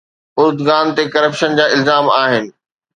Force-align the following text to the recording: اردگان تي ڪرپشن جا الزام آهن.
اردگان 0.41 0.85
تي 0.95 1.03
ڪرپشن 1.13 1.51
جا 1.57 1.65
الزام 1.75 2.05
آهن. 2.21 2.45